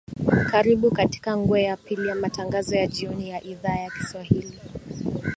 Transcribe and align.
karibu 0.51 0.91
katika 0.91 1.37
ngwe 1.37 1.63
ya 1.63 1.77
pili 1.77 2.07
ya 2.07 2.15
matangazo 2.15 2.75
ya 2.75 2.87
jioni 2.87 3.29
ya 3.29 3.43
idhaa 3.43 3.75
ya 3.77 3.89
kiswahili 3.89 4.59